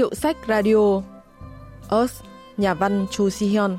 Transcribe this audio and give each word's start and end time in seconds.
Hiệu 0.00 0.14
sách 0.14 0.36
radio. 0.48 1.02
Earth, 1.90 2.14
nhà 2.56 2.74
văn 2.74 3.06
Chu 3.10 3.30
Si-hyun 3.30 3.76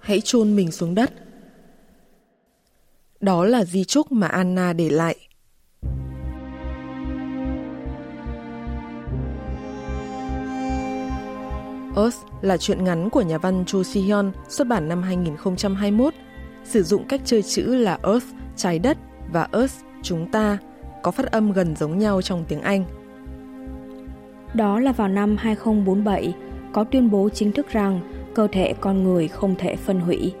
Hãy 0.00 0.20
chôn 0.20 0.56
mình 0.56 0.70
xuống 0.70 0.94
đất. 0.94 1.12
Đó 3.20 3.44
là 3.44 3.64
di 3.64 3.84
chúc 3.84 4.12
mà 4.12 4.26
Anna 4.26 4.72
để 4.72 4.90
lại. 4.90 5.16
Earth 11.96 12.18
là 12.40 12.56
truyện 12.56 12.84
ngắn 12.84 13.10
của 13.10 13.22
nhà 13.22 13.38
văn 13.38 13.64
Chu 13.66 13.82
Si-hyun 13.82 14.32
xuất 14.48 14.66
bản 14.66 14.88
năm 14.88 15.02
2021, 15.02 16.14
sử 16.64 16.82
dụng 16.82 17.04
cách 17.04 17.20
chơi 17.24 17.42
chữ 17.42 17.74
là 17.74 17.98
Earth, 18.02 18.26
trái 18.56 18.78
đất 18.78 18.98
và 19.32 19.48
Earth, 19.52 19.84
chúng 20.02 20.30
ta, 20.30 20.58
có 21.02 21.10
phát 21.10 21.30
âm 21.30 21.52
gần 21.52 21.76
giống 21.76 21.98
nhau 21.98 22.22
trong 22.22 22.44
tiếng 22.48 22.60
Anh. 22.60 22.84
Đó 24.54 24.80
là 24.80 24.92
vào 24.92 25.08
năm 25.08 25.36
2047, 25.36 26.34
có 26.72 26.84
tuyên 26.84 27.10
bố 27.10 27.28
chính 27.28 27.52
thức 27.52 27.68
rằng 27.68 28.00
cơ 28.34 28.48
thể 28.52 28.74
con 28.80 29.04
người 29.04 29.28
không 29.28 29.54
thể 29.58 29.76
phân 29.76 30.00
hủy. 30.00 30.32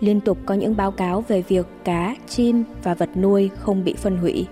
Liên 0.00 0.20
tục 0.20 0.38
có 0.46 0.54
những 0.54 0.76
báo 0.76 0.90
cáo 0.90 1.24
về 1.28 1.42
việc 1.42 1.66
cá, 1.84 2.16
chim 2.28 2.64
và 2.82 2.94
vật 2.94 3.16
nuôi 3.16 3.50
không 3.58 3.84
bị 3.84 3.94
phân 3.94 4.16
hủy, 4.16 4.46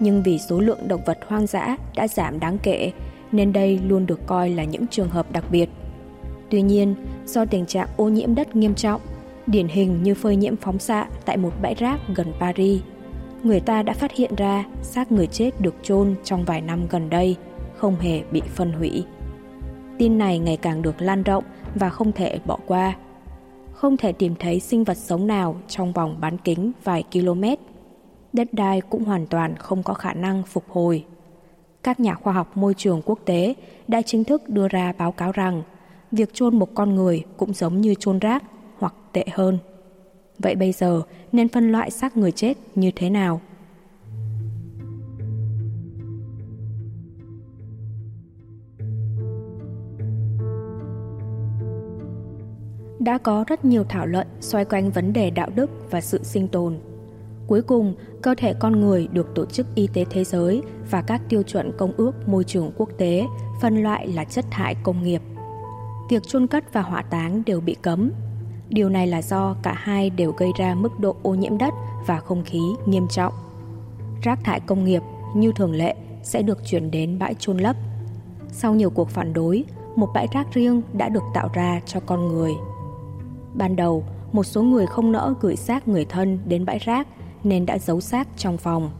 nhưng 0.00 0.22
vì 0.22 0.38
số 0.38 0.60
lượng 0.60 0.88
động 0.88 1.00
vật 1.06 1.18
hoang 1.26 1.46
dã 1.46 1.76
đã 1.96 2.08
giảm 2.08 2.40
đáng 2.40 2.58
kể 2.62 2.92
nên 3.32 3.52
đây 3.52 3.80
luôn 3.88 4.06
được 4.06 4.26
coi 4.26 4.50
là 4.50 4.64
những 4.64 4.86
trường 4.86 5.08
hợp 5.08 5.32
đặc 5.32 5.44
biệt. 5.50 5.68
Tuy 6.50 6.62
nhiên, 6.62 6.94
do 7.26 7.44
tình 7.44 7.66
trạng 7.66 7.88
ô 7.96 8.08
nhiễm 8.08 8.34
đất 8.34 8.56
nghiêm 8.56 8.74
trọng, 8.74 9.00
điển 9.46 9.68
hình 9.68 10.02
như 10.02 10.14
phơi 10.14 10.36
nhiễm 10.36 10.56
phóng 10.56 10.78
xạ 10.78 11.06
tại 11.24 11.36
một 11.36 11.52
bãi 11.62 11.74
rác 11.74 12.00
gần 12.14 12.32
Paris, 12.40 12.82
người 13.42 13.60
ta 13.60 13.82
đã 13.82 13.92
phát 13.92 14.12
hiện 14.12 14.34
ra 14.36 14.64
xác 14.82 15.12
người 15.12 15.26
chết 15.26 15.60
được 15.60 15.74
chôn 15.82 16.14
trong 16.24 16.44
vài 16.44 16.60
năm 16.60 16.86
gần 16.90 17.10
đây, 17.10 17.36
không 17.76 17.96
hề 17.96 18.22
bị 18.30 18.40
phân 18.40 18.72
hủy. 18.72 19.04
Tin 19.98 20.18
này 20.18 20.38
ngày 20.38 20.56
càng 20.56 20.82
được 20.82 21.02
lan 21.02 21.22
rộng 21.22 21.44
và 21.74 21.90
không 21.90 22.12
thể 22.12 22.38
bỏ 22.44 22.58
qua. 22.66 22.96
Không 23.72 23.96
thể 23.96 24.12
tìm 24.12 24.34
thấy 24.38 24.60
sinh 24.60 24.84
vật 24.84 24.96
sống 24.96 25.26
nào 25.26 25.56
trong 25.68 25.92
vòng 25.92 26.16
bán 26.20 26.38
kính 26.38 26.72
vài 26.84 27.04
km. 27.12 27.44
Đất 28.32 28.48
đai 28.52 28.80
cũng 28.80 29.04
hoàn 29.04 29.26
toàn 29.26 29.56
không 29.56 29.82
có 29.82 29.94
khả 29.94 30.12
năng 30.14 30.42
phục 30.42 30.64
hồi 30.68 31.04
các 31.84 32.00
nhà 32.00 32.14
khoa 32.14 32.32
học 32.32 32.56
môi 32.56 32.74
trường 32.74 33.02
quốc 33.04 33.18
tế 33.24 33.54
đã 33.88 34.02
chính 34.02 34.24
thức 34.24 34.48
đưa 34.48 34.68
ra 34.68 34.92
báo 34.98 35.12
cáo 35.12 35.32
rằng 35.32 35.62
việc 36.12 36.34
chôn 36.34 36.58
một 36.58 36.74
con 36.74 36.94
người 36.94 37.24
cũng 37.36 37.54
giống 37.54 37.80
như 37.80 37.94
chôn 37.94 38.18
rác 38.18 38.42
hoặc 38.78 38.94
tệ 39.12 39.24
hơn. 39.32 39.58
Vậy 40.38 40.54
bây 40.54 40.72
giờ 40.72 41.02
nên 41.32 41.48
phân 41.48 41.72
loại 41.72 41.90
xác 41.90 42.16
người 42.16 42.32
chết 42.32 42.56
như 42.74 42.90
thế 42.96 43.10
nào? 43.10 43.40
Đã 52.98 53.18
có 53.18 53.44
rất 53.48 53.64
nhiều 53.64 53.84
thảo 53.88 54.06
luận 54.06 54.26
xoay 54.40 54.64
quanh 54.64 54.90
vấn 54.90 55.12
đề 55.12 55.30
đạo 55.30 55.50
đức 55.54 55.70
và 55.90 56.00
sự 56.00 56.22
sinh 56.22 56.48
tồn 56.48 56.78
Cuối 57.46 57.62
cùng, 57.62 57.94
cơ 58.22 58.34
thể 58.34 58.54
con 58.54 58.80
người 58.80 59.08
được 59.12 59.34
Tổ 59.34 59.46
chức 59.46 59.66
Y 59.74 59.86
tế 59.86 60.04
Thế 60.10 60.24
giới 60.24 60.62
và 60.90 61.02
các 61.02 61.22
tiêu 61.28 61.42
chuẩn 61.42 61.72
công 61.78 61.92
ước 61.96 62.28
môi 62.28 62.44
trường 62.44 62.72
quốc 62.76 62.88
tế 62.98 63.26
phân 63.60 63.82
loại 63.82 64.08
là 64.08 64.24
chất 64.24 64.44
thải 64.50 64.74
công 64.82 65.02
nghiệp. 65.02 65.22
Việc 66.10 66.22
chôn 66.22 66.46
cất 66.46 66.72
và 66.72 66.82
hỏa 66.82 67.02
táng 67.02 67.42
đều 67.46 67.60
bị 67.60 67.76
cấm. 67.82 68.10
Điều 68.68 68.88
này 68.88 69.06
là 69.06 69.22
do 69.22 69.56
cả 69.62 69.74
hai 69.76 70.10
đều 70.10 70.32
gây 70.32 70.50
ra 70.58 70.74
mức 70.74 71.00
độ 71.00 71.16
ô 71.22 71.34
nhiễm 71.34 71.58
đất 71.58 71.74
và 72.06 72.20
không 72.20 72.44
khí 72.44 72.60
nghiêm 72.86 73.08
trọng. 73.08 73.32
Rác 74.22 74.44
thải 74.44 74.60
công 74.60 74.84
nghiệp 74.84 75.02
như 75.36 75.52
thường 75.56 75.72
lệ 75.72 75.94
sẽ 76.22 76.42
được 76.42 76.58
chuyển 76.66 76.90
đến 76.90 77.18
bãi 77.18 77.34
chôn 77.34 77.58
lấp. 77.58 77.76
Sau 78.48 78.74
nhiều 78.74 78.90
cuộc 78.90 79.10
phản 79.10 79.32
đối, 79.32 79.64
một 79.96 80.08
bãi 80.14 80.28
rác 80.32 80.52
riêng 80.52 80.82
đã 80.92 81.08
được 81.08 81.22
tạo 81.34 81.48
ra 81.54 81.80
cho 81.86 82.00
con 82.00 82.28
người. 82.28 82.52
Ban 83.54 83.76
đầu, 83.76 84.04
một 84.32 84.44
số 84.44 84.62
người 84.62 84.86
không 84.86 85.12
nỡ 85.12 85.34
gửi 85.40 85.56
xác 85.56 85.88
người 85.88 86.04
thân 86.04 86.38
đến 86.46 86.64
bãi 86.64 86.78
rác 86.78 87.08
nên 87.44 87.66
đã 87.66 87.78
giấu 87.78 88.00
xác 88.00 88.28
trong 88.36 88.56
phòng. 88.56 88.90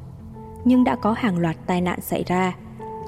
Nhưng 0.64 0.84
đã 0.84 0.96
có 0.96 1.12
hàng 1.12 1.38
loạt 1.38 1.56
tai 1.66 1.80
nạn 1.80 2.00
xảy 2.00 2.24
ra, 2.24 2.56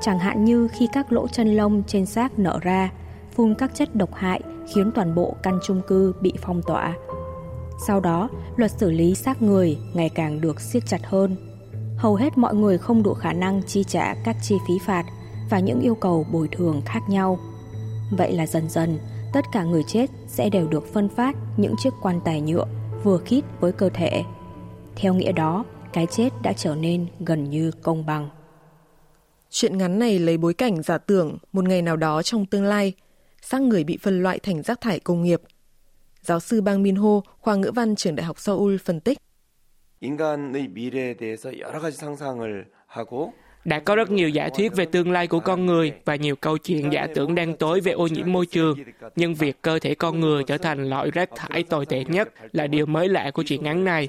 chẳng 0.00 0.18
hạn 0.18 0.44
như 0.44 0.68
khi 0.68 0.88
các 0.92 1.12
lỗ 1.12 1.28
chân 1.28 1.48
lông 1.48 1.82
trên 1.86 2.06
xác 2.06 2.38
nở 2.38 2.58
ra, 2.62 2.90
phun 3.32 3.54
các 3.54 3.74
chất 3.74 3.94
độc 3.94 4.14
hại 4.14 4.40
khiến 4.74 4.92
toàn 4.94 5.14
bộ 5.14 5.36
căn 5.42 5.58
chung 5.62 5.82
cư 5.86 6.12
bị 6.20 6.32
phong 6.42 6.62
tỏa. 6.62 6.94
Sau 7.86 8.00
đó, 8.00 8.28
luật 8.56 8.70
xử 8.70 8.90
lý 8.90 9.14
xác 9.14 9.42
người 9.42 9.78
ngày 9.94 10.08
càng 10.08 10.40
được 10.40 10.60
siết 10.60 10.82
chặt 10.86 11.00
hơn. 11.04 11.36
Hầu 11.96 12.14
hết 12.14 12.38
mọi 12.38 12.54
người 12.54 12.78
không 12.78 13.02
đủ 13.02 13.14
khả 13.14 13.32
năng 13.32 13.62
chi 13.62 13.84
trả 13.84 14.14
các 14.24 14.36
chi 14.42 14.54
phí 14.68 14.74
phạt 14.86 15.04
và 15.50 15.58
những 15.58 15.80
yêu 15.80 15.94
cầu 15.94 16.26
bồi 16.32 16.48
thường 16.52 16.82
khác 16.84 17.02
nhau. 17.08 17.38
Vậy 18.10 18.32
là 18.32 18.46
dần 18.46 18.68
dần, 18.68 18.98
tất 19.32 19.44
cả 19.52 19.64
người 19.64 19.82
chết 19.86 20.10
sẽ 20.26 20.50
đều 20.50 20.68
được 20.68 20.92
phân 20.92 21.08
phát 21.08 21.36
những 21.56 21.74
chiếc 21.78 21.94
quan 22.02 22.20
tài 22.24 22.40
nhựa 22.40 22.64
vừa 23.02 23.18
khít 23.18 23.44
với 23.60 23.72
cơ 23.72 23.88
thể 23.94 24.24
theo 24.96 25.14
nghĩa 25.14 25.32
đó, 25.32 25.64
cái 25.92 26.06
chết 26.06 26.32
đã 26.42 26.52
trở 26.52 26.74
nên 26.74 27.06
gần 27.20 27.50
như 27.50 27.70
công 27.82 28.06
bằng. 28.06 28.28
Chuyện 29.50 29.78
ngắn 29.78 29.98
này 29.98 30.18
lấy 30.18 30.38
bối 30.38 30.54
cảnh 30.54 30.82
giả 30.82 30.98
tưởng 30.98 31.38
một 31.52 31.64
ngày 31.64 31.82
nào 31.82 31.96
đó 31.96 32.22
trong 32.22 32.46
tương 32.46 32.64
lai, 32.64 32.92
xác 33.45 33.61
người 33.61 33.83
bị 33.83 33.97
phân 34.01 34.23
loại 34.23 34.39
thành 34.39 34.61
rác 34.63 34.81
thải 34.81 34.99
công 34.99 35.23
nghiệp. 35.23 35.41
Giáo 36.21 36.39
sư 36.39 36.61
Bang 36.61 36.83
Min 36.83 36.95
Ho, 36.95 37.21
khoa 37.39 37.55
ngữ 37.55 37.71
văn 37.75 37.95
trường 37.95 38.15
Đại 38.15 38.25
học 38.25 38.39
Seoul 38.39 38.77
phân 38.77 38.99
tích. 38.99 39.17
인간의 40.01 40.67
미래에 40.73 41.13
대해서 41.13 41.59
여러 41.59 41.79
가지 41.79 41.95
상상을 41.97 42.65
하고 42.87 43.33
đã 43.65 43.79
có 43.79 43.95
rất 43.95 44.11
nhiều 44.11 44.29
giả 44.29 44.49
thuyết 44.57 44.75
về 44.75 44.85
tương 44.85 45.11
lai 45.11 45.27
của 45.27 45.39
con 45.39 45.65
người 45.65 45.93
và 46.05 46.15
nhiều 46.15 46.35
câu 46.35 46.57
chuyện 46.57 46.89
giả 46.89 47.07
tưởng 47.15 47.35
đen 47.35 47.55
tối 47.57 47.79
về 47.79 47.91
ô 47.91 48.07
nhiễm 48.07 48.31
môi 48.31 48.45
trường. 48.45 48.77
Nhưng 49.15 49.35
việc 49.35 49.61
cơ 49.61 49.79
thể 49.79 49.95
con 49.95 50.19
người 50.19 50.43
trở 50.43 50.57
thành 50.57 50.89
loại 50.89 51.11
rác 51.11 51.29
thải 51.35 51.63
tồi 51.63 51.85
tệ 51.85 52.03
nhất 52.03 52.29
là 52.51 52.67
điều 52.67 52.85
mới 52.85 53.09
lạ 53.09 53.31
của 53.31 53.43
chuyện 53.43 53.63
ngắn 53.63 53.83
này. 53.83 54.07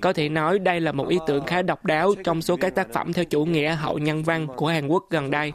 Có 0.00 0.12
thể 0.12 0.28
nói 0.28 0.58
đây 0.58 0.80
là 0.80 0.92
một 0.92 1.08
ý 1.08 1.18
tưởng 1.26 1.44
khá 1.44 1.62
độc 1.62 1.84
đáo 1.84 2.14
trong 2.24 2.42
số 2.42 2.56
các 2.56 2.74
tác 2.74 2.92
phẩm 2.92 3.12
theo 3.12 3.24
chủ 3.24 3.44
nghĩa 3.44 3.74
hậu 3.74 3.98
nhân 3.98 4.22
văn 4.22 4.46
của 4.56 4.66
Hàn 4.66 4.88
Quốc 4.88 5.04
gần 5.10 5.30
đây. 5.30 5.52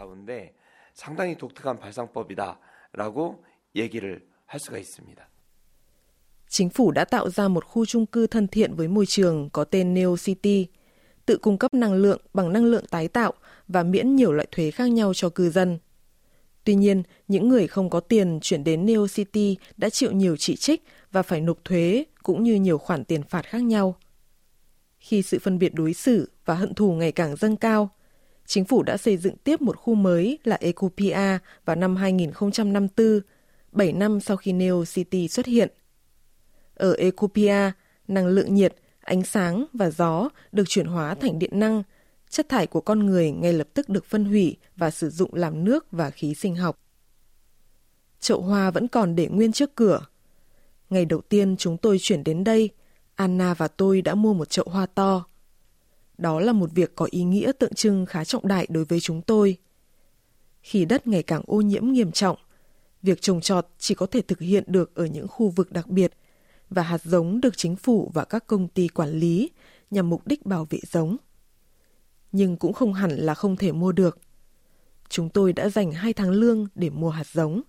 라고 2.92 3.42
얘기를 3.74 4.20
할 4.46 4.60
수가 4.60 4.78
있습니다. 4.78 5.28
Chính 6.48 6.70
phủ 6.70 6.90
đã 6.90 7.04
tạo 7.04 7.30
ra 7.30 7.48
một 7.48 7.64
khu 7.64 7.86
chung 7.86 8.06
cư 8.06 8.26
thân 8.26 8.48
thiện 8.48 8.74
với 8.74 8.88
môi 8.88 9.06
trường 9.06 9.50
có 9.50 9.64
tên 9.64 9.94
Neo 9.94 10.16
City– 10.16 10.66
tự 11.26 11.38
cung 11.38 11.58
cấp 11.58 11.74
năng 11.74 11.94
lượng 11.94 12.20
bằng 12.34 12.52
năng 12.52 12.64
lượng 12.64 12.84
tái 12.90 13.08
tạo 13.08 13.32
và 13.68 13.82
miễn 13.82 14.16
nhiều 14.16 14.32
loại 14.32 14.48
thuế 14.50 14.70
khác 14.70 14.90
nhau 14.90 15.14
cho 15.14 15.28
cư 15.28 15.50
dân. 15.50 15.78
Tuy 16.64 16.74
nhiên, 16.74 17.02
những 17.28 17.48
người 17.48 17.66
không 17.66 17.90
có 17.90 18.00
tiền 18.00 18.38
chuyển 18.42 18.64
đến 18.64 18.86
Neo 18.86 19.06
City 19.08 19.56
đã 19.76 19.90
chịu 19.90 20.12
nhiều 20.12 20.36
chỉ 20.36 20.56
trích 20.56 20.84
và 21.12 21.22
phải 21.22 21.40
nộp 21.40 21.64
thuế 21.64 22.04
cũng 22.22 22.42
như 22.42 22.54
nhiều 22.54 22.78
khoản 22.78 23.04
tiền 23.04 23.22
phạt 23.22 23.46
khác 23.46 23.62
nhau. 23.62 23.96
Khi 24.98 25.22
sự 25.22 25.38
phân 25.38 25.58
biệt 25.58 25.74
đối 25.74 25.94
xử 25.94 26.30
và 26.44 26.54
hận 26.54 26.74
thù 26.74 26.92
ngày 26.92 27.12
càng 27.12 27.36
dâng 27.36 27.56
cao, 27.56 27.90
chính 28.46 28.64
phủ 28.64 28.82
đã 28.82 28.96
xây 28.96 29.16
dựng 29.16 29.36
tiếp 29.36 29.60
một 29.60 29.76
khu 29.76 29.94
mới 29.94 30.38
là 30.44 30.56
Ecopia 30.60 31.38
vào 31.64 31.76
năm 31.76 31.96
2054, 31.96 33.20
7 33.72 33.92
năm 33.92 34.20
sau 34.20 34.36
khi 34.36 34.52
Neo 34.52 34.84
City 34.84 35.28
xuất 35.28 35.46
hiện. 35.46 35.68
Ở 36.74 36.92
Ecopia, 36.92 37.72
năng 38.08 38.26
lượng 38.26 38.54
nhiệt 38.54 38.74
ánh 39.00 39.22
sáng 39.22 39.64
và 39.72 39.90
gió 39.90 40.28
được 40.52 40.64
chuyển 40.68 40.86
hóa 40.86 41.14
thành 41.14 41.38
điện 41.38 41.60
năng, 41.60 41.82
chất 42.30 42.48
thải 42.48 42.66
của 42.66 42.80
con 42.80 43.06
người 43.06 43.30
ngay 43.30 43.52
lập 43.52 43.68
tức 43.74 43.88
được 43.88 44.04
phân 44.04 44.24
hủy 44.24 44.56
và 44.76 44.90
sử 44.90 45.10
dụng 45.10 45.34
làm 45.34 45.64
nước 45.64 45.86
và 45.90 46.10
khí 46.10 46.34
sinh 46.34 46.56
học. 46.56 46.78
Chậu 48.20 48.40
hoa 48.40 48.70
vẫn 48.70 48.88
còn 48.88 49.16
để 49.16 49.28
nguyên 49.28 49.52
trước 49.52 49.74
cửa. 49.74 50.00
Ngày 50.90 51.04
đầu 51.04 51.20
tiên 51.20 51.56
chúng 51.56 51.76
tôi 51.76 51.98
chuyển 52.00 52.24
đến 52.24 52.44
đây, 52.44 52.70
Anna 53.14 53.54
và 53.54 53.68
tôi 53.68 54.02
đã 54.02 54.14
mua 54.14 54.34
một 54.34 54.50
chậu 54.50 54.66
hoa 54.70 54.86
to. 54.86 55.24
Đó 56.22 56.40
là 56.40 56.52
một 56.52 56.70
việc 56.74 56.94
có 56.96 57.08
ý 57.10 57.24
nghĩa 57.24 57.52
tượng 57.58 57.74
trưng 57.74 58.06
khá 58.06 58.24
trọng 58.24 58.48
đại 58.48 58.66
đối 58.70 58.84
với 58.84 59.00
chúng 59.00 59.22
tôi. 59.22 59.56
Khi 60.60 60.84
đất 60.84 61.06
ngày 61.06 61.22
càng 61.22 61.42
ô 61.46 61.60
nhiễm 61.60 61.86
nghiêm 61.92 62.12
trọng, 62.12 62.36
việc 63.02 63.20
trồng 63.20 63.40
trọt 63.40 63.66
chỉ 63.78 63.94
có 63.94 64.06
thể 64.06 64.20
thực 64.20 64.40
hiện 64.40 64.64
được 64.66 64.94
ở 64.94 65.06
những 65.06 65.28
khu 65.28 65.48
vực 65.48 65.72
đặc 65.72 65.88
biệt 65.88 66.12
và 66.70 66.82
hạt 66.82 67.04
giống 67.04 67.40
được 67.40 67.56
chính 67.56 67.76
phủ 67.76 68.10
và 68.14 68.24
các 68.24 68.46
công 68.46 68.68
ty 68.68 68.88
quản 68.88 69.10
lý 69.10 69.50
nhằm 69.90 70.10
mục 70.10 70.26
đích 70.26 70.46
bảo 70.46 70.66
vệ 70.70 70.78
giống. 70.90 71.16
Nhưng 72.32 72.56
cũng 72.56 72.72
không 72.72 72.94
hẳn 72.94 73.10
là 73.10 73.34
không 73.34 73.56
thể 73.56 73.72
mua 73.72 73.92
được. 73.92 74.18
Chúng 75.08 75.28
tôi 75.28 75.52
đã 75.52 75.68
dành 75.68 75.92
hai 75.92 76.12
tháng 76.12 76.30
lương 76.30 76.66
để 76.74 76.90
mua 76.90 77.10
hạt 77.10 77.26
giống. 77.26 77.62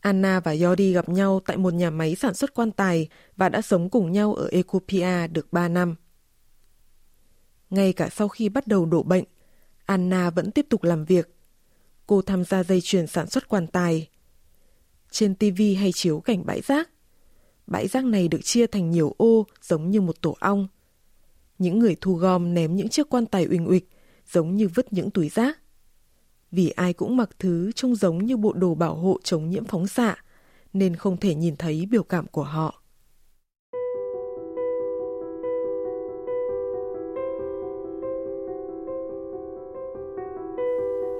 Anna 0.00 0.40
và 0.40 0.54
Yodi 0.62 0.92
gặp 0.92 1.08
nhau 1.08 1.40
tại 1.46 1.56
một 1.56 1.74
nhà 1.74 1.90
máy 1.90 2.14
sản 2.14 2.34
xuất 2.34 2.54
quan 2.54 2.70
tài 2.70 3.08
và 3.36 3.48
đã 3.48 3.62
sống 3.62 3.90
cùng 3.90 4.12
nhau 4.12 4.34
ở 4.34 4.48
Ecopia 4.52 5.26
được 5.26 5.52
3 5.52 5.68
năm. 5.68 5.94
Ngay 7.70 7.92
cả 7.92 8.08
sau 8.08 8.28
khi 8.28 8.48
bắt 8.48 8.66
đầu 8.66 8.86
đổ 8.86 9.02
bệnh, 9.02 9.24
Anna 9.86 10.30
vẫn 10.30 10.50
tiếp 10.50 10.66
tục 10.70 10.82
làm 10.82 11.04
việc. 11.04 11.36
Cô 12.06 12.22
tham 12.22 12.44
gia 12.44 12.62
dây 12.62 12.80
chuyền 12.80 13.06
sản 13.06 13.30
xuất 13.30 13.48
quan 13.48 13.66
tài. 13.66 14.08
Trên 15.10 15.34
TV 15.34 15.62
hay 15.78 15.92
chiếu 15.92 16.20
cảnh 16.20 16.46
bãi 16.46 16.60
rác, 16.60 16.90
Bãi 17.66 17.88
rác 17.88 18.04
này 18.04 18.28
được 18.28 18.40
chia 18.42 18.66
thành 18.66 18.90
nhiều 18.90 19.14
ô 19.18 19.46
giống 19.62 19.90
như 19.90 20.00
một 20.00 20.20
tổ 20.20 20.36
ong. 20.40 20.68
Những 21.58 21.78
người 21.78 21.96
thu 22.00 22.14
gom 22.14 22.54
ném 22.54 22.76
những 22.76 22.88
chiếc 22.88 23.08
quan 23.08 23.26
tài 23.26 23.44
uỳnh 23.44 23.66
uịch 23.66 23.88
giống 24.32 24.56
như 24.56 24.68
vứt 24.68 24.92
những 24.92 25.10
túi 25.10 25.28
rác. 25.28 25.58
Vì 26.50 26.70
ai 26.70 26.92
cũng 26.92 27.16
mặc 27.16 27.30
thứ 27.38 27.72
trông 27.72 27.94
giống 27.94 28.26
như 28.26 28.36
bộ 28.36 28.52
đồ 28.52 28.74
bảo 28.74 28.94
hộ 28.94 29.18
chống 29.24 29.50
nhiễm 29.50 29.64
phóng 29.64 29.86
xạ, 29.86 30.16
nên 30.72 30.96
không 30.96 31.16
thể 31.16 31.34
nhìn 31.34 31.56
thấy 31.56 31.86
biểu 31.90 32.02
cảm 32.02 32.26
của 32.26 32.42
họ. 32.42 32.82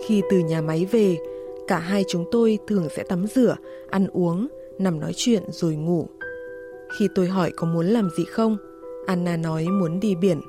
Khi 0.06 0.22
từ 0.30 0.38
nhà 0.38 0.60
máy 0.60 0.86
về, 0.90 1.18
cả 1.68 1.78
hai 1.78 2.04
chúng 2.08 2.24
tôi 2.30 2.58
thường 2.66 2.88
sẽ 2.96 3.02
tắm 3.02 3.26
rửa, 3.26 3.56
ăn 3.90 4.06
uống, 4.12 4.48
nằm 4.78 5.00
nói 5.00 5.12
chuyện 5.16 5.42
rồi 5.50 5.74
ngủ. 5.74 6.06
Khi 6.98 7.08
tôi 7.14 7.26
hỏi 7.26 7.52
có 7.56 7.66
muốn 7.66 7.86
làm 7.86 8.10
gì 8.16 8.24
không, 8.24 8.56
Anna 9.06 9.36
nói 9.36 9.66
muốn 9.68 10.00
đi 10.00 10.14
biển. 10.14 10.40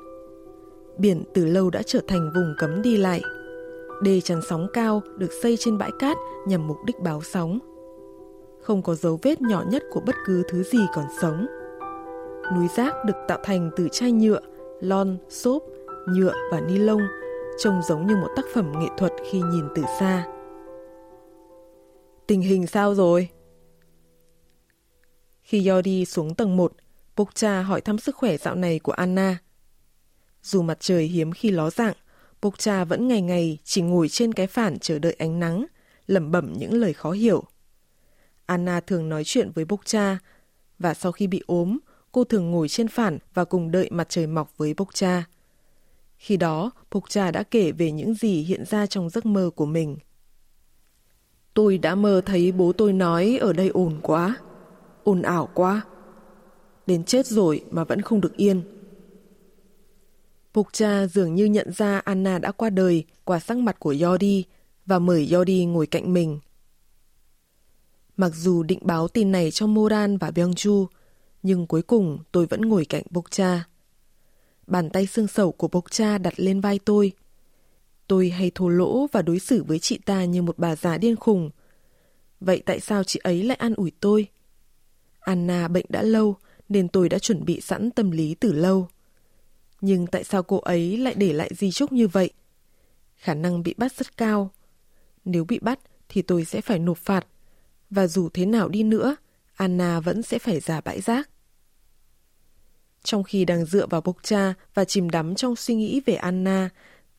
Biển 0.98 1.22
từ 1.34 1.44
lâu 1.44 1.70
đã 1.70 1.82
trở 1.82 2.00
thành 2.06 2.30
vùng 2.34 2.54
cấm 2.58 2.82
đi 2.82 2.96
lại. 2.96 3.22
Đê 4.02 4.20
chắn 4.20 4.40
sóng 4.48 4.66
cao 4.72 5.02
được 5.16 5.32
xây 5.42 5.56
trên 5.56 5.78
bãi 5.78 5.90
cát 5.98 6.16
nhằm 6.46 6.66
mục 6.66 6.76
đích 6.86 7.00
báo 7.00 7.22
sóng. 7.22 7.58
Không 8.60 8.82
có 8.82 8.94
dấu 8.94 9.18
vết 9.22 9.40
nhỏ 9.40 9.64
nhất 9.70 9.82
của 9.90 10.00
bất 10.00 10.14
cứ 10.26 10.42
thứ 10.48 10.62
gì 10.62 10.78
còn 10.94 11.04
sống. 11.20 11.46
Núi 12.56 12.66
rác 12.76 12.94
được 13.06 13.16
tạo 13.28 13.38
thành 13.44 13.70
từ 13.76 13.88
chai 13.92 14.12
nhựa, 14.12 14.40
lon, 14.80 15.16
xốp, 15.28 15.62
nhựa 16.06 16.32
và 16.52 16.60
ni 16.60 16.78
lông 16.78 17.02
trông 17.58 17.82
giống 17.82 18.06
như 18.06 18.16
một 18.16 18.28
tác 18.36 18.44
phẩm 18.54 18.72
nghệ 18.80 18.88
thuật 18.96 19.12
khi 19.30 19.40
nhìn 19.40 19.64
từ 19.74 19.82
xa. 20.00 20.26
Tình 22.26 22.40
hình 22.40 22.66
sao 22.66 22.94
rồi? 22.94 23.28
Khi 25.42 25.68
Yori 25.68 26.04
xuống 26.04 26.34
tầng 26.34 26.56
1, 26.56 26.72
Bokcha 27.16 27.62
hỏi 27.62 27.80
thăm 27.80 27.98
sức 27.98 28.16
khỏe 28.16 28.36
dạo 28.36 28.54
này 28.54 28.78
của 28.78 28.92
Anna. 28.92 29.38
Dù 30.42 30.62
mặt 30.62 30.76
trời 30.80 31.04
hiếm 31.04 31.32
khi 31.32 31.50
ló 31.50 31.70
dạng, 31.70 31.94
Bokcha 32.42 32.84
vẫn 32.84 33.08
ngày 33.08 33.20
ngày 33.20 33.58
chỉ 33.64 33.82
ngồi 33.82 34.08
trên 34.08 34.32
cái 34.32 34.46
phản 34.46 34.78
chờ 34.78 34.98
đợi 34.98 35.16
ánh 35.18 35.40
nắng, 35.40 35.66
lẩm 36.06 36.30
bẩm 36.30 36.52
những 36.56 36.74
lời 36.74 36.92
khó 36.92 37.10
hiểu. 37.10 37.44
Anna 38.46 38.80
thường 38.80 39.08
nói 39.08 39.22
chuyện 39.24 39.50
với 39.54 39.64
Bokcha, 39.64 40.18
và 40.78 40.94
sau 40.94 41.12
khi 41.12 41.26
bị 41.26 41.42
ốm, 41.46 41.78
cô 42.12 42.24
thường 42.24 42.50
ngồi 42.50 42.68
trên 42.68 42.88
phản 42.88 43.18
và 43.34 43.44
cùng 43.44 43.70
đợi 43.70 43.88
mặt 43.90 44.06
trời 44.08 44.26
mọc 44.26 44.56
với 44.56 44.74
Bokcha. 44.74 45.24
Khi 46.18 46.36
đó, 46.36 46.70
Bokcha 46.90 47.30
đã 47.30 47.42
kể 47.42 47.72
về 47.72 47.92
những 47.92 48.14
gì 48.14 48.42
hiện 48.42 48.64
ra 48.64 48.86
trong 48.86 49.10
giấc 49.10 49.26
mơ 49.26 49.50
của 49.56 49.66
mình. 49.66 49.96
Tôi 51.54 51.78
đã 51.78 51.94
mơ 51.94 52.22
thấy 52.26 52.52
bố 52.52 52.72
tôi 52.72 52.92
nói 52.92 53.38
ở 53.40 53.52
đây 53.52 53.68
ồn 53.68 54.00
quá, 54.02 54.36
ồn 55.04 55.22
ảo 55.22 55.48
quá. 55.54 55.82
Đến 56.86 57.04
chết 57.04 57.26
rồi 57.26 57.64
mà 57.70 57.84
vẫn 57.84 58.02
không 58.02 58.20
được 58.20 58.36
yên. 58.36 58.62
Bokcha 60.54 61.06
dường 61.06 61.34
như 61.34 61.44
nhận 61.44 61.72
ra 61.72 61.98
Anna 61.98 62.38
đã 62.38 62.52
qua 62.52 62.70
đời 62.70 63.04
qua 63.24 63.38
sắc 63.38 63.58
mặt 63.58 63.76
của 63.78 63.94
Yodi 64.00 64.44
và 64.86 64.98
mời 64.98 65.28
Yodi 65.32 65.64
ngồi 65.64 65.86
cạnh 65.86 66.12
mình. 66.12 66.38
Mặc 68.16 68.32
dù 68.34 68.62
định 68.62 68.78
báo 68.82 69.08
tin 69.08 69.32
này 69.32 69.50
cho 69.50 69.66
Moran 69.66 70.18
và 70.18 70.30
Byungju, 70.30 70.86
nhưng 71.42 71.66
cuối 71.66 71.82
cùng 71.82 72.18
tôi 72.32 72.46
vẫn 72.46 72.60
ngồi 72.60 72.84
cạnh 72.84 73.02
Bokcha. 73.10 73.64
Bàn 74.68 74.90
tay 74.90 75.06
xương 75.06 75.28
sầu 75.28 75.52
của 75.52 75.68
Bokcha 75.68 76.18
đặt 76.18 76.34
lên 76.36 76.60
vai 76.60 76.78
tôi. 76.84 77.12
Tôi 78.06 78.30
hay 78.30 78.50
thô 78.54 78.68
lỗ 78.68 79.06
và 79.12 79.22
đối 79.22 79.38
xử 79.38 79.64
với 79.64 79.78
chị 79.78 79.98
ta 80.04 80.24
như 80.24 80.42
một 80.42 80.58
bà 80.58 80.76
già 80.76 80.98
điên 80.98 81.16
khùng. 81.16 81.50
Vậy 82.40 82.62
tại 82.66 82.80
sao 82.80 83.04
chị 83.04 83.20
ấy 83.22 83.42
lại 83.42 83.56
an 83.56 83.74
ủi 83.74 83.92
tôi? 84.00 84.26
Anna 85.20 85.68
bệnh 85.68 85.84
đã 85.88 86.02
lâu 86.02 86.36
nên 86.68 86.88
tôi 86.88 87.08
đã 87.08 87.18
chuẩn 87.18 87.44
bị 87.44 87.60
sẵn 87.60 87.90
tâm 87.90 88.10
lý 88.10 88.34
từ 88.34 88.52
lâu. 88.52 88.88
Nhưng 89.80 90.06
tại 90.06 90.24
sao 90.24 90.42
cô 90.42 90.58
ấy 90.58 90.96
lại 90.96 91.14
để 91.16 91.32
lại 91.32 91.50
di 91.54 91.70
chúc 91.70 91.92
như 91.92 92.08
vậy? 92.08 92.30
Khả 93.16 93.34
năng 93.34 93.62
bị 93.62 93.74
bắt 93.76 93.92
rất 93.92 94.16
cao. 94.16 94.50
Nếu 95.24 95.44
bị 95.44 95.58
bắt 95.58 95.78
thì 96.08 96.22
tôi 96.22 96.44
sẽ 96.44 96.60
phải 96.60 96.78
nộp 96.78 96.98
phạt. 96.98 97.26
Và 97.90 98.06
dù 98.06 98.28
thế 98.28 98.46
nào 98.46 98.68
đi 98.68 98.82
nữa, 98.82 99.16
Anna 99.54 100.00
vẫn 100.00 100.22
sẽ 100.22 100.38
phải 100.38 100.60
ra 100.60 100.80
bãi 100.80 101.00
rác. 101.00 101.30
Trong 103.08 103.22
khi 103.22 103.44
đang 103.44 103.64
dựa 103.64 103.86
vào 103.86 104.00
bốc 104.00 104.16
cha 104.22 104.54
và 104.74 104.84
chìm 104.84 105.10
đắm 105.10 105.34
trong 105.34 105.56
suy 105.56 105.74
nghĩ 105.74 106.00
về 106.06 106.14
Anna, 106.14 106.68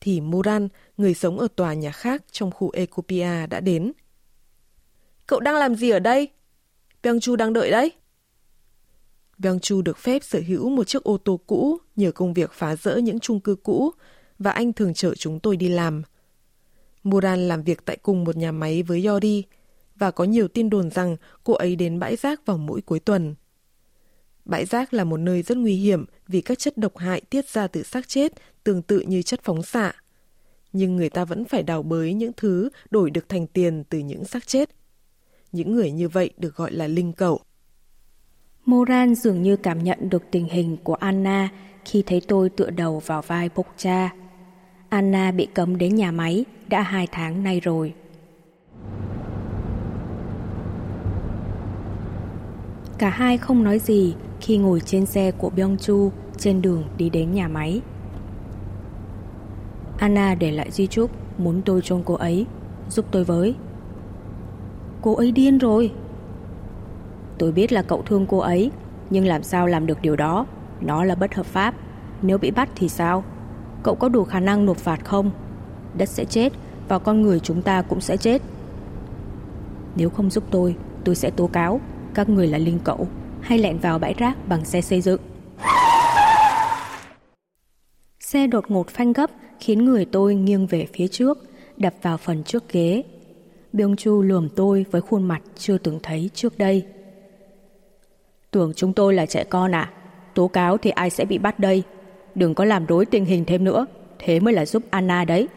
thì 0.00 0.20
Moran, 0.20 0.68
người 0.96 1.14
sống 1.14 1.38
ở 1.38 1.48
tòa 1.56 1.74
nhà 1.74 1.92
khác 1.92 2.24
trong 2.32 2.50
khu 2.50 2.70
Ecopia 2.70 3.46
đã 3.46 3.60
đến. 3.60 3.92
Cậu 5.26 5.40
đang 5.40 5.54
làm 5.54 5.74
gì 5.74 5.90
ở 5.90 5.98
đây? 5.98 6.28
Byung 7.02 7.20
Chu 7.20 7.36
đang 7.36 7.52
đợi 7.52 7.70
đấy. 7.70 7.92
Byung 9.38 9.60
Chu 9.60 9.82
được 9.82 9.98
phép 9.98 10.24
sở 10.24 10.40
hữu 10.46 10.68
một 10.68 10.84
chiếc 10.88 11.02
ô 11.02 11.16
tô 11.16 11.40
cũ 11.46 11.78
nhờ 11.96 12.12
công 12.12 12.34
việc 12.34 12.52
phá 12.52 12.76
rỡ 12.76 12.96
những 12.96 13.20
chung 13.20 13.40
cư 13.40 13.54
cũ 13.54 13.90
và 14.38 14.50
anh 14.50 14.72
thường 14.72 14.94
chở 14.94 15.14
chúng 15.14 15.40
tôi 15.40 15.56
đi 15.56 15.68
làm. 15.68 16.02
Moran 17.02 17.48
làm 17.48 17.62
việc 17.62 17.84
tại 17.84 17.96
cùng 17.96 18.24
một 18.24 18.36
nhà 18.36 18.52
máy 18.52 18.82
với 18.82 19.04
Yori 19.04 19.44
và 19.96 20.10
có 20.10 20.24
nhiều 20.24 20.48
tin 20.48 20.70
đồn 20.70 20.90
rằng 20.90 21.16
cô 21.44 21.52
ấy 21.52 21.76
đến 21.76 21.98
bãi 21.98 22.16
rác 22.16 22.46
vào 22.46 22.58
mỗi 22.58 22.80
cuối 22.80 23.00
tuần. 23.00 23.34
Bãi 24.50 24.64
rác 24.64 24.94
là 24.94 25.04
một 25.04 25.16
nơi 25.16 25.42
rất 25.42 25.58
nguy 25.58 25.74
hiểm 25.74 26.04
vì 26.28 26.40
các 26.40 26.58
chất 26.58 26.78
độc 26.78 26.98
hại 26.98 27.20
tiết 27.30 27.48
ra 27.48 27.66
từ 27.66 27.82
xác 27.82 28.08
chết, 28.08 28.32
tương 28.64 28.82
tự 28.82 29.00
như 29.00 29.22
chất 29.22 29.40
phóng 29.42 29.62
xạ. 29.62 29.92
Nhưng 30.72 30.96
người 30.96 31.10
ta 31.10 31.24
vẫn 31.24 31.44
phải 31.44 31.62
đào 31.62 31.82
bới 31.82 32.14
những 32.14 32.32
thứ 32.36 32.68
đổi 32.90 33.10
được 33.10 33.28
thành 33.28 33.46
tiền 33.46 33.84
từ 33.88 33.98
những 33.98 34.24
xác 34.24 34.46
chết. 34.46 34.70
Những 35.52 35.72
người 35.74 35.90
như 35.90 36.08
vậy 36.08 36.30
được 36.36 36.56
gọi 36.56 36.72
là 36.72 36.86
linh 36.86 37.12
cẩu. 37.12 37.40
Moran 38.64 39.14
dường 39.14 39.42
như 39.42 39.56
cảm 39.56 39.84
nhận 39.84 40.10
được 40.10 40.22
tình 40.30 40.48
hình 40.48 40.76
của 40.84 40.94
Anna 40.94 41.48
khi 41.84 42.02
thấy 42.06 42.22
tôi 42.28 42.50
tựa 42.50 42.70
đầu 42.70 42.98
vào 42.98 43.22
vai 43.22 43.50
Bokcha. 43.56 44.10
Anna 44.88 45.30
bị 45.30 45.46
cấm 45.54 45.78
đến 45.78 45.94
nhà 45.94 46.12
máy 46.12 46.44
đã 46.68 46.82
hai 46.82 47.06
tháng 47.12 47.42
nay 47.42 47.60
rồi. 47.60 47.94
Cả 52.98 53.10
hai 53.10 53.38
không 53.38 53.64
nói 53.64 53.78
gì 53.78 54.14
khi 54.40 54.56
ngồi 54.56 54.80
trên 54.80 55.06
xe 55.06 55.30
của 55.30 55.50
Byung 55.50 55.76
Chu 55.76 56.10
trên 56.38 56.62
đường 56.62 56.84
đi 56.96 57.10
đến 57.10 57.32
nhà 57.32 57.48
máy. 57.48 57.80
Anna 59.98 60.34
để 60.34 60.50
lại 60.50 60.70
di 60.70 60.86
chúc 60.86 61.10
muốn 61.38 61.62
tôi 61.62 61.80
trông 61.84 62.02
cô 62.04 62.14
ấy, 62.14 62.46
giúp 62.88 63.04
tôi 63.10 63.24
với. 63.24 63.54
Cô 65.02 65.14
ấy 65.14 65.32
điên 65.32 65.58
rồi. 65.58 65.92
Tôi 67.38 67.52
biết 67.52 67.72
là 67.72 67.82
cậu 67.82 68.02
thương 68.02 68.26
cô 68.26 68.38
ấy, 68.38 68.70
nhưng 69.10 69.26
làm 69.26 69.42
sao 69.42 69.66
làm 69.66 69.86
được 69.86 70.02
điều 70.02 70.16
đó? 70.16 70.46
Nó 70.80 71.04
là 71.04 71.14
bất 71.14 71.34
hợp 71.34 71.46
pháp. 71.46 71.74
Nếu 72.22 72.38
bị 72.38 72.50
bắt 72.50 72.68
thì 72.76 72.88
sao? 72.88 73.24
Cậu 73.82 73.94
có 73.94 74.08
đủ 74.08 74.24
khả 74.24 74.40
năng 74.40 74.66
nộp 74.66 74.76
phạt 74.76 75.04
không? 75.04 75.30
Đất 75.94 76.08
sẽ 76.08 76.24
chết 76.24 76.52
và 76.88 76.98
con 76.98 77.22
người 77.22 77.40
chúng 77.40 77.62
ta 77.62 77.82
cũng 77.82 78.00
sẽ 78.00 78.16
chết. 78.16 78.42
Nếu 79.96 80.10
không 80.10 80.30
giúp 80.30 80.44
tôi, 80.50 80.76
tôi 81.04 81.14
sẽ 81.14 81.30
tố 81.30 81.46
cáo 81.46 81.80
các 82.14 82.28
người 82.28 82.46
là 82.46 82.58
linh 82.58 82.78
cậu 82.84 83.08
hay 83.42 83.58
lẹn 83.58 83.78
vào 83.78 83.98
bãi 83.98 84.14
rác 84.14 84.48
bằng 84.48 84.64
xe 84.64 84.80
xây 84.80 85.00
dựng. 85.00 85.20
Xe 88.20 88.46
đột 88.46 88.70
ngột 88.70 88.88
phanh 88.88 89.12
gấp 89.12 89.30
khiến 89.60 89.84
người 89.84 90.04
tôi 90.04 90.34
nghiêng 90.34 90.66
về 90.66 90.86
phía 90.92 91.08
trước, 91.08 91.38
đập 91.76 91.94
vào 92.02 92.16
phần 92.16 92.44
trước 92.44 92.72
ghế. 92.72 93.02
Byung 93.72 93.96
Chu 93.96 94.22
lườm 94.22 94.48
tôi 94.56 94.86
với 94.90 95.00
khuôn 95.00 95.22
mặt 95.22 95.42
chưa 95.56 95.78
từng 95.78 96.00
thấy 96.02 96.30
trước 96.34 96.58
đây. 96.58 96.86
Tưởng 98.50 98.72
chúng 98.76 98.92
tôi 98.92 99.14
là 99.14 99.26
trẻ 99.26 99.44
con 99.44 99.74
à? 99.74 99.92
Tố 100.34 100.48
cáo 100.48 100.76
thì 100.76 100.90
ai 100.90 101.10
sẽ 101.10 101.24
bị 101.24 101.38
bắt 101.38 101.58
đây? 101.58 101.82
Đừng 102.34 102.54
có 102.54 102.64
làm 102.64 102.86
rối 102.86 103.06
tình 103.06 103.24
hình 103.24 103.44
thêm 103.44 103.64
nữa, 103.64 103.86
thế 104.18 104.40
mới 104.40 104.54
là 104.54 104.66
giúp 104.66 104.82
Anna 104.90 105.24
đấy. 105.24 105.48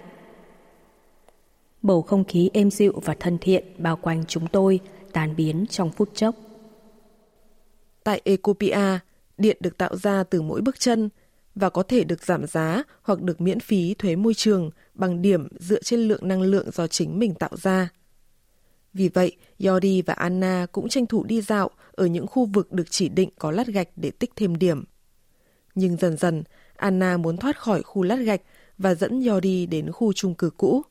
Bầu 1.81 2.01
không 2.01 2.23
khí 2.23 2.49
êm 2.53 2.71
dịu 2.71 2.93
và 3.05 3.15
thân 3.19 3.37
thiện 3.37 3.63
bao 3.77 3.95
quanh 3.95 4.23
chúng 4.27 4.47
tôi 4.47 4.79
tan 5.13 5.35
biến 5.35 5.65
trong 5.69 5.91
phút 5.91 6.09
chốc. 6.15 6.35
Tại 8.03 8.21
Ecopia, 8.25 8.99
điện 9.37 9.57
được 9.59 9.77
tạo 9.77 9.95
ra 9.95 10.23
từ 10.23 10.41
mỗi 10.41 10.61
bước 10.61 10.79
chân 10.79 11.09
và 11.55 11.69
có 11.69 11.83
thể 11.83 12.03
được 12.03 12.23
giảm 12.23 12.47
giá 12.47 12.83
hoặc 13.01 13.21
được 13.21 13.41
miễn 13.41 13.59
phí 13.59 13.93
thuế 13.93 14.15
môi 14.15 14.33
trường 14.33 14.69
bằng 14.93 15.21
điểm 15.21 15.47
dựa 15.59 15.81
trên 15.81 15.99
lượng 15.99 16.27
năng 16.27 16.41
lượng 16.41 16.71
do 16.71 16.87
chính 16.87 17.19
mình 17.19 17.33
tạo 17.33 17.57
ra. 17.57 17.89
Vì 18.93 19.09
vậy, 19.09 19.35
Yori 19.65 20.01
và 20.01 20.13
Anna 20.13 20.65
cũng 20.71 20.89
tranh 20.89 21.05
thủ 21.05 21.23
đi 21.23 21.41
dạo 21.41 21.69
ở 21.91 22.05
những 22.05 22.27
khu 22.27 22.45
vực 22.45 22.71
được 22.71 22.87
chỉ 22.89 23.09
định 23.09 23.29
có 23.39 23.51
lát 23.51 23.67
gạch 23.67 23.89
để 23.95 24.11
tích 24.11 24.31
thêm 24.35 24.55
điểm. 24.55 24.83
Nhưng 25.75 25.97
dần 25.97 26.17
dần, 26.17 26.43
Anna 26.75 27.17
muốn 27.17 27.37
thoát 27.37 27.59
khỏi 27.59 27.83
khu 27.83 28.03
lát 28.03 28.15
gạch 28.15 28.41
và 28.77 28.95
dẫn 28.95 29.23
Yori 29.27 29.65
đến 29.65 29.91
khu 29.91 30.13
chung 30.13 30.35
cư 30.35 30.49
cũ. 30.49 30.81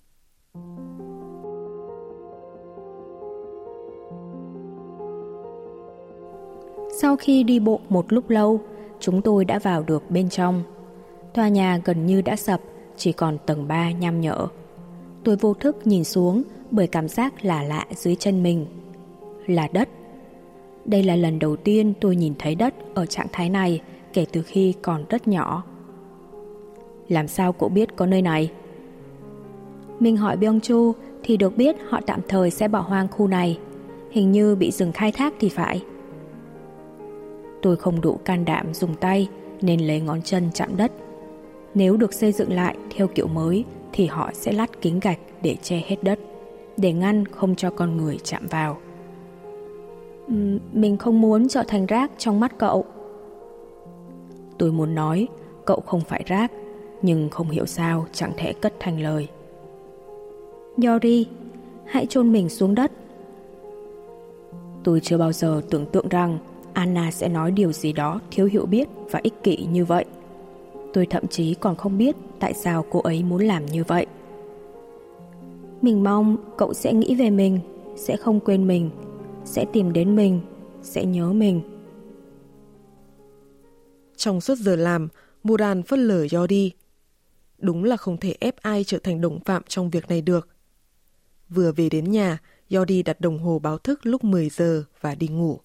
Sau 7.01 7.17
khi 7.17 7.43
đi 7.43 7.61
bộ 7.61 7.81
một 7.89 8.13
lúc 8.13 8.31
lâu, 8.31 8.61
chúng 9.01 9.23
tôi 9.23 9.45
đã 9.45 9.59
vào 9.59 9.83
được 9.83 10.11
bên 10.11 10.29
trong. 10.29 10.63
Tòa 11.35 11.49
nhà 11.49 11.81
gần 11.85 12.07
như 12.07 12.23
đã 12.23 12.37
sập, 12.37 12.61
chỉ 12.97 13.13
còn 13.13 13.39
tầng 13.47 13.69
3 13.69 13.91
nham 13.91 14.21
nhở. 14.21 14.47
Tôi 15.25 15.37
vô 15.37 15.55
thức 15.55 15.87
nhìn 15.87 16.05
xuống 16.05 16.43
bởi 16.71 16.87
cảm 16.87 17.09
giác 17.09 17.45
lạ 17.45 17.63
lạ 17.63 17.87
dưới 17.95 18.15
chân 18.17 18.43
mình. 18.43 18.67
Là 19.47 19.69
đất. 19.73 19.89
Đây 20.85 21.03
là 21.03 21.17
lần 21.17 21.39
đầu 21.39 21.57
tiên 21.57 21.93
tôi 22.01 22.17
nhìn 22.17 22.35
thấy 22.39 22.55
đất 22.55 22.75
ở 22.95 23.07
trạng 23.07 23.27
thái 23.33 23.49
này 23.49 23.81
kể 24.13 24.27
từ 24.33 24.43
khi 24.43 24.75
còn 24.83 25.05
rất 25.09 25.29
nhỏ. 25.29 25.63
Làm 27.09 27.29
sao 27.29 27.53
cậu 27.53 27.69
biết 27.69 27.97
có 27.97 28.07
nơi 28.07 28.23
này? 28.23 28.51
Mình 30.01 30.17
hỏi 30.17 30.37
Byung 30.37 30.61
Chu 30.61 30.93
thì 31.23 31.37
được 31.37 31.57
biết 31.57 31.77
họ 31.89 32.01
tạm 32.07 32.21
thời 32.29 32.51
sẽ 32.51 32.69
bỏ 32.69 32.81
hoang 32.81 33.09
khu 33.09 33.27
này. 33.27 33.59
Hình 34.11 34.33
như 34.33 34.55
bị 34.55 34.71
dừng 34.71 34.93
khai 34.93 35.13
thác 35.13 35.35
thì 35.41 35.49
phải. 35.49 35.83
Tôi 37.63 37.77
không 37.77 38.01
đủ 38.01 38.19
can 38.25 38.45
đảm 38.45 38.75
dùng 38.75 38.95
tay 38.95 39.29
nên 39.61 39.81
lấy 39.81 40.01
ngón 40.01 40.23
chân 40.23 40.51
chạm 40.55 40.77
đất. 40.77 40.93
Nếu 41.75 41.97
được 41.97 42.13
xây 42.13 42.33
dựng 42.33 42.53
lại 42.53 42.77
theo 42.97 43.09
kiểu 43.09 43.27
mới 43.27 43.65
thì 43.93 44.07
họ 44.07 44.31
sẽ 44.33 44.53
lát 44.53 44.81
kính 44.81 45.01
gạch 45.01 45.19
để 45.43 45.57
che 45.63 45.83
hết 45.87 45.97
đất, 46.03 46.19
để 46.77 46.93
ngăn 46.93 47.27
không 47.27 47.55
cho 47.55 47.71
con 47.71 47.97
người 47.97 48.19
chạm 48.25 48.47
vào. 48.47 48.79
Ừ, 50.29 50.59
mình 50.73 50.97
không 50.97 51.21
muốn 51.21 51.49
trở 51.49 51.63
thành 51.69 51.87
rác 51.87 52.11
trong 52.19 52.41
mắt 52.41 52.59
cậu. 52.59 52.85
Tôi 54.59 54.73
muốn 54.73 54.95
nói 54.95 55.29
cậu 55.65 55.81
không 55.87 56.01
phải 56.01 56.23
rác, 56.27 56.53
nhưng 57.03 57.31
không 57.31 57.51
hiểu 57.51 57.67
sao 57.67 58.07
chẳng 58.13 58.33
thể 58.37 58.53
cất 58.53 58.75
thành 58.81 59.01
lời. 59.01 59.29
Yori, 60.87 61.27
hãy 61.85 62.07
chôn 62.07 62.33
mình 62.33 62.49
xuống 62.49 62.75
đất. 62.75 62.93
Tôi 64.85 65.01
chưa 65.01 65.19
bao 65.19 65.33
giờ 65.33 65.63
tưởng 65.71 65.87
tượng 65.87 66.09
rằng 66.09 66.39
Anna 66.73 67.11
sẽ 67.11 67.29
nói 67.29 67.51
điều 67.51 67.73
gì 67.73 67.93
đó 67.93 68.21
thiếu 68.31 68.47
hiểu 68.47 68.67
biết 68.67 68.89
và 69.11 69.21
ích 69.23 69.35
kỷ 69.43 69.57
như 69.57 69.85
vậy. 69.85 70.05
Tôi 70.93 71.07
thậm 71.07 71.27
chí 71.27 71.55
còn 71.55 71.77
không 71.77 71.99
biết 71.99 72.17
tại 72.41 72.55
sao 72.55 72.85
cô 72.91 73.01
ấy 73.01 73.23
muốn 73.23 73.43
làm 73.43 73.67
như 73.67 73.85
vậy. 73.85 74.07
Mình 75.83 76.05
mong 76.05 76.37
cậu 76.59 76.75
sẽ 76.75 76.93
nghĩ 76.93 77.15
về 77.15 77.31
mình, 77.31 77.61
sẽ 77.97 78.17
không 78.17 78.41
quên 78.41 78.67
mình, 78.67 78.91
sẽ 79.45 79.65
tìm 79.73 79.93
đến 79.93 80.17
mình, 80.17 80.41
sẽ 80.83 81.05
nhớ 81.05 81.33
mình. 81.33 81.61
Trong 84.17 84.41
suốt 84.41 84.59
giờ 84.59 84.77
làm, 84.77 85.09
Muran 85.43 85.83
phớt 85.83 85.99
lờ 85.99 86.27
đi. 86.49 86.73
Đúng 87.59 87.85
là 87.85 87.97
không 87.97 88.17
thể 88.17 88.35
ép 88.41 88.57
ai 88.57 88.85
trở 88.85 88.99
thành 88.99 89.21
đồng 89.21 89.41
phạm 89.41 89.63
trong 89.69 89.91
việc 89.91 90.09
này 90.09 90.23
được. 90.23 90.49
Vừa 91.49 91.73
về 91.73 91.89
đến 91.89 92.11
nhà, 92.11 92.39
Yodi 92.71 93.03
đặt 93.03 93.21
đồng 93.21 93.39
hồ 93.39 93.59
báo 93.59 93.79
thức 93.79 94.01
lúc 94.03 94.25
10 94.25 94.49
giờ 94.49 94.85
và 95.01 95.15
đi 95.15 95.29
ngủ. 95.29 95.61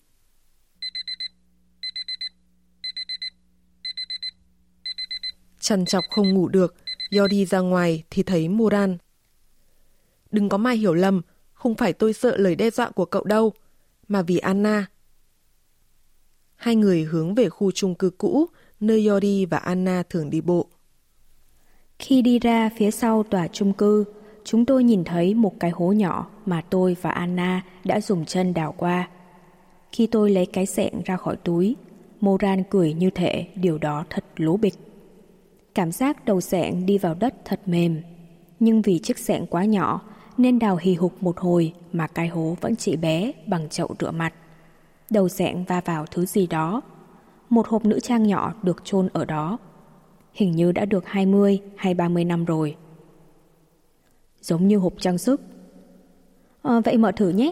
Chằn 5.68 5.86
chọc 5.86 6.04
không 6.10 6.34
ngủ 6.34 6.48
được, 6.48 6.76
Yodi 7.18 7.46
ra 7.46 7.60
ngoài 7.60 8.04
thì 8.10 8.24
thấy 8.24 8.50
Moran. 8.50 8.98
Đừng 10.32 10.50
có 10.50 10.58
mai 10.58 10.78
hiểu 10.78 10.94
lầm, 10.94 11.22
không 11.54 11.76
phải 11.76 11.94
tôi 11.94 12.14
sợ 12.14 12.38
lời 12.38 12.56
đe 12.56 12.70
dọa 12.70 12.90
của 12.90 13.06
cậu 13.06 13.24
đâu, 13.24 13.54
mà 14.08 14.22
vì 14.22 14.38
Anna. 14.38 14.86
Hai 16.56 16.76
người 16.76 17.04
hướng 17.04 17.36
về 17.36 17.50
khu 17.50 17.72
chung 17.72 17.96
cư 17.96 18.10
cũ, 18.10 18.46
nơi 18.80 19.08
Yori 19.08 19.46
và 19.46 19.58
Anna 19.58 20.04
thường 20.10 20.30
đi 20.30 20.42
bộ. 20.42 20.68
Khi 22.00 22.22
đi 22.22 22.40
ra 22.40 22.70
phía 22.78 22.92
sau 22.92 23.24
tòa 23.24 23.48
chung 23.48 23.74
cư, 23.74 24.04
chúng 24.44 24.66
tôi 24.66 24.84
nhìn 24.84 25.04
thấy 25.04 25.34
một 25.34 25.54
cái 25.60 25.72
hố 25.72 25.92
nhỏ 25.92 26.30
mà 26.46 26.62
tôi 26.70 26.98
và 27.02 27.10
Anna 27.10 27.62
đã 27.84 28.02
dùng 28.02 28.26
chân 28.26 28.54
đào 28.54 28.76
qua. 28.78 29.10
Khi 29.92 30.08
tôi 30.08 30.32
lấy 30.32 30.46
cái 30.46 30.66
sẹn 30.66 30.94
ra 31.06 31.18
khỏi 31.18 31.36
túi, 31.36 31.76
Moran 32.20 32.64
cười 32.70 32.94
như 32.94 33.10
thể 33.10 33.48
điều 33.56 33.78
đó 33.78 34.06
thật 34.10 34.26
lố 34.38 34.58
bịch. 34.58 34.87
Cảm 35.78 35.92
giác 35.92 36.26
đầu 36.26 36.42
sẹn 36.42 36.86
đi 36.86 36.98
vào 36.98 37.16
đất 37.20 37.34
thật 37.46 37.60
mềm, 37.66 38.02
nhưng 38.60 38.82
vì 38.82 39.00
chiếc 39.00 39.18
sẹn 39.18 39.46
quá 39.46 39.66
nhỏ 39.66 40.02
nên 40.38 40.60
đào 40.60 40.78
hì 40.82 40.94
hục 40.94 41.24
một 41.24 41.38
hồi 41.40 41.74
mà 41.92 42.08
cái 42.08 42.28
hố 42.28 42.58
vẫn 42.62 42.76
chỉ 42.76 42.96
bé 42.96 43.32
bằng 43.48 43.70
chậu 43.70 43.96
rửa 44.00 44.12
mặt. 44.12 44.34
Đầu 45.10 45.30
sẹn 45.30 45.64
va 45.64 45.82
vào 45.86 46.06
thứ 46.06 46.26
gì 46.26 46.48
đó. 46.48 46.82
Một 47.50 47.68
hộp 47.68 47.86
nữ 47.86 48.00
trang 48.00 48.24
nhỏ 48.24 48.54
được 48.64 48.82
chôn 48.84 49.10
ở 49.14 49.26
đó. 49.26 49.58
Hình 50.34 50.52
như 50.52 50.72
đã 50.72 50.86
được 50.86 51.06
20 51.06 51.62
hay 51.76 51.94
30 51.94 52.26
năm 52.26 52.46
rồi. 52.46 52.76
Giống 54.42 54.68
như 54.68 54.78
hộp 54.78 54.94
trang 55.00 55.18
sức. 55.18 55.42
À, 56.62 56.80
vậy 56.80 56.98
mở 56.98 57.12
thử 57.12 57.30
nhé. 57.30 57.52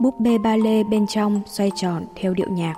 Búp 0.00 0.20
bê 0.20 0.38
ba 0.38 0.56
lê 0.56 0.84
bên 0.84 1.06
trong 1.06 1.40
xoay 1.46 1.70
tròn 1.74 2.04
theo 2.14 2.34
điệu 2.34 2.48
nhạc 2.50 2.74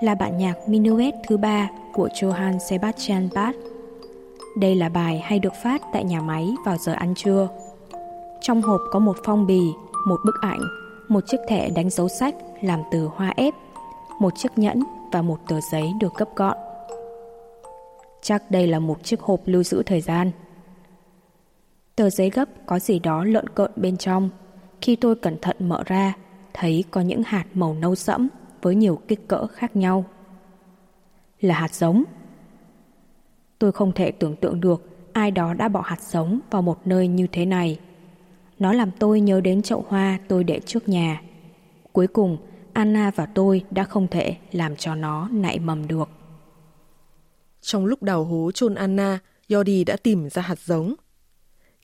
là 0.00 0.14
bản 0.14 0.38
nhạc 0.38 0.54
Minuet 0.68 1.14
thứ 1.28 1.36
ba 1.36 1.70
của 1.92 2.08
Johann 2.08 2.58
Sebastian 2.58 3.28
Bach. 3.34 3.56
Đây 4.56 4.74
là 4.74 4.88
bài 4.88 5.18
hay 5.24 5.38
được 5.38 5.52
phát 5.62 5.82
tại 5.92 6.04
nhà 6.04 6.20
máy 6.20 6.48
vào 6.64 6.76
giờ 6.76 6.92
ăn 6.92 7.14
trưa. 7.14 7.48
Trong 8.40 8.62
hộp 8.62 8.80
có 8.90 8.98
một 8.98 9.16
phong 9.24 9.46
bì, 9.46 9.60
một 10.06 10.20
bức 10.24 10.34
ảnh, 10.40 10.60
một 11.08 11.24
chiếc 11.26 11.38
thẻ 11.48 11.70
đánh 11.70 11.90
dấu 11.90 12.08
sách 12.08 12.34
làm 12.60 12.80
từ 12.92 13.08
hoa 13.14 13.32
ép, 13.36 13.54
một 14.18 14.32
chiếc 14.36 14.58
nhẫn 14.58 14.82
và 15.12 15.22
một 15.22 15.38
tờ 15.48 15.60
giấy 15.72 15.92
được 16.00 16.14
gấp 16.14 16.36
gọn. 16.36 16.56
Chắc 18.22 18.50
đây 18.50 18.66
là 18.66 18.78
một 18.78 19.04
chiếc 19.04 19.20
hộp 19.20 19.40
lưu 19.44 19.62
giữ 19.62 19.82
thời 19.82 20.00
gian. 20.00 20.30
Tờ 21.96 22.10
giấy 22.10 22.30
gấp 22.30 22.48
có 22.66 22.78
gì 22.78 22.98
đó 22.98 23.24
lợn 23.24 23.48
cợn 23.48 23.70
bên 23.76 23.96
trong. 23.96 24.30
Khi 24.80 24.96
tôi 24.96 25.14
cẩn 25.14 25.38
thận 25.40 25.56
mở 25.60 25.82
ra, 25.86 26.14
thấy 26.54 26.84
có 26.90 27.00
những 27.00 27.22
hạt 27.22 27.44
màu 27.54 27.74
nâu 27.74 27.94
sẫm 27.94 28.28
với 28.62 28.74
nhiều 28.74 29.00
kích 29.08 29.28
cỡ 29.28 29.46
khác 29.46 29.76
nhau. 29.76 30.04
Là 31.40 31.54
hạt 31.54 31.74
giống. 31.74 32.04
Tôi 33.58 33.72
không 33.72 33.92
thể 33.92 34.10
tưởng 34.10 34.36
tượng 34.36 34.60
được 34.60 34.92
ai 35.12 35.30
đó 35.30 35.54
đã 35.54 35.68
bỏ 35.68 35.80
hạt 35.80 36.02
giống 36.02 36.40
vào 36.50 36.62
một 36.62 36.78
nơi 36.84 37.08
như 37.08 37.26
thế 37.32 37.46
này. 37.46 37.78
Nó 38.58 38.72
làm 38.72 38.90
tôi 38.98 39.20
nhớ 39.20 39.40
đến 39.40 39.62
chậu 39.62 39.84
hoa 39.88 40.18
tôi 40.28 40.44
để 40.44 40.60
trước 40.66 40.88
nhà. 40.88 41.22
Cuối 41.92 42.06
cùng, 42.06 42.36
Anna 42.72 43.10
và 43.10 43.26
tôi 43.26 43.64
đã 43.70 43.84
không 43.84 44.08
thể 44.08 44.36
làm 44.52 44.76
cho 44.76 44.94
nó 44.94 45.28
nảy 45.32 45.58
mầm 45.58 45.88
được. 45.88 46.08
Trong 47.60 47.86
lúc 47.86 48.02
đào 48.02 48.24
hố 48.24 48.50
chôn 48.54 48.74
Anna, 48.74 49.18
Yodi 49.50 49.84
đã 49.84 49.96
tìm 49.96 50.30
ra 50.30 50.42
hạt 50.42 50.58
giống. 50.58 50.94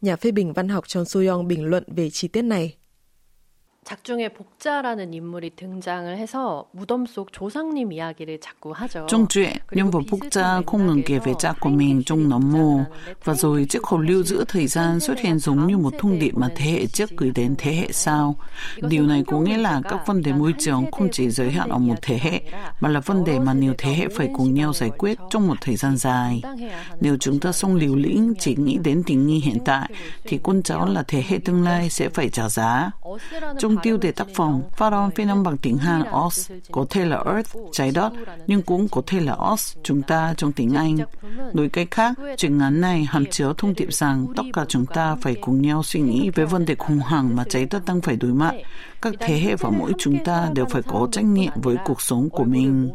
Nhà 0.01 0.17
phê 0.17 0.31
bình 0.31 0.53
văn 0.53 0.69
học 0.69 0.89
Chon 0.89 1.05
Soyong 1.05 1.49
bình 1.49 1.65
luận 1.65 1.85
về 1.87 2.11
chi 2.11 2.29
tiết 2.29 2.43
này. 2.43 2.75
작중에 3.88 4.30
복자라는 4.30 5.14
인물이 5.14 5.52
등장을 5.58 6.18
해서 6.18 6.66
무덤 6.72 7.06
속 7.06 7.34
조상님 7.34 7.92
이야기를 7.92 8.40
자꾸 8.40 8.72
ha죠. 8.72 9.06
Trong 9.08 9.28
truyện, 9.28 9.58
nhân 9.72 9.92
vật 9.92 10.00
Bukja 10.12 10.62
không 10.66 10.88
ngừng 10.88 11.02
kể 11.06 11.20
về 11.20 11.34
cha 11.40 11.54
của 11.60 11.70
mình 11.70 12.04
trong 12.06 12.30
nấm 12.30 12.52
mồ, 12.52 12.80
và 13.24 13.34
rồi 13.34 13.66
chiếc 13.70 13.84
hộp 13.84 14.00
lưu 14.00 14.24
giữ 14.24 14.46
thời 14.48 14.68
gian 14.68 15.00
xuất 15.00 15.20
hiện 15.20 15.40
giống 15.40 15.68
như 15.68 15.78
một 15.78 15.94
thông 16.00 16.20
điệp 16.20 16.32
mà 16.36 16.50
thế 16.56 16.72
hệ 16.72 16.86
trước 16.86 17.10
gửi 17.18 17.32
đến 17.36 17.56
thế 17.58 17.76
hệ 17.76 17.92
sau. 17.92 18.36
Điều 18.82 19.04
này 19.04 19.24
có 19.28 19.40
nghĩa 19.40 19.58
là 19.58 19.82
các 19.90 20.08
vấn 20.08 20.22
đề 20.22 20.34
môi 20.34 20.54
trường 20.60 20.92
không 20.92 21.10
chỉ 21.12 21.30
giới 21.30 21.52
hạn 21.52 21.70
ở 21.70 21.78
một 21.78 21.96
thế 22.02 22.20
hệ, 22.22 22.42
mà 22.80 22.90
là 22.90 23.00
vấn 23.00 23.24
đề 23.24 23.40
mà 23.40 23.54
nhiều 23.54 23.74
thế 23.78 23.94
hệ 23.94 24.08
phải 24.08 24.30
cùng 24.36 24.54
nhau 24.54 24.74
giải 24.74 24.92
quyết 24.98 25.18
trong 25.30 25.48
một 25.48 25.58
thời 25.62 25.76
gian 25.76 25.98
dài. 25.98 26.42
Nếu 27.02 27.18
chúng 27.20 27.40
ta 27.40 27.52
không 27.62 27.76
liều 27.76 27.96
lĩnh 27.96 28.34
chỉ 28.40 28.56
nghĩ 28.56 28.78
đến 28.84 29.04
tình 29.06 29.28
nghi 29.28 29.40
hiện 29.40 29.58
tại, 29.66 29.90
thì 30.24 30.40
con 30.44 30.64
cháu 30.64 30.86
là 30.86 31.04
thế 31.08 31.24
hệ 31.28 31.38
tương 31.46 31.64
lai 31.64 31.90
sẽ 31.90 32.10
phải 32.10 32.30
trả 32.30 32.50
giá. 32.50 32.92
Trong 33.60 33.74
tiêu 33.83 33.97
đề 33.97 34.13
tác 34.13 34.27
phẩm 34.35 34.63
Pharaoh 34.77 35.15
phiên 35.15 35.29
âm 35.29 35.43
bằng 35.43 35.57
tiếng 35.57 35.77
Hàn 35.79 36.03
Oz 36.03 36.59
có 36.73 36.87
thể 36.91 37.05
là 37.05 37.23
Earth, 37.27 37.57
trái 37.73 37.91
đất, 37.95 38.13
nhưng 38.47 38.63
cũng 38.63 38.89
có 38.89 39.03
thể 39.07 39.21
là 39.21 39.33
Oz, 39.33 39.77
chúng 39.83 40.03
ta 40.03 40.35
trong 40.37 40.53
tiếng 40.53 40.75
Anh. 40.75 40.99
Nói 41.55 41.69
cách 41.69 41.89
khác, 41.91 42.13
truyện 42.37 42.59
ngắn 42.59 42.81
này 42.81 43.05
hàm 43.05 43.27
chứa 43.27 43.53
thông 43.59 43.75
điệp 43.75 43.93
rằng 43.93 44.27
tất 44.37 44.43
cả 44.53 44.65
chúng 44.69 44.87
ta 44.87 45.17
phải 45.17 45.35
cùng 45.41 45.63
nhau 45.63 45.83
suy 45.83 46.01
nghĩ 46.01 46.31
về 46.35 46.45
vấn 46.45 46.65
đề 46.65 46.75
khủng 46.75 46.99
hoảng 46.99 47.37
mà 47.37 47.45
trái 47.49 47.67
đất 47.71 47.83
đang 47.87 48.01
phải 48.01 48.17
đối 48.17 48.33
mặt. 48.33 48.55
Các 49.03 49.15
thế 49.21 49.39
hệ 49.39 49.57
và 49.57 49.71
mỗi 49.71 49.93
chúng 49.99 50.25
ta 50.25 50.51
đều 50.55 50.67
phải 50.67 50.83
có 50.83 51.09
trách 51.13 51.25
nhiệm 51.25 51.53
với 51.55 51.77
cuộc 51.85 52.01
sống 52.01 52.31
của 52.31 52.45
mình. 52.45 52.91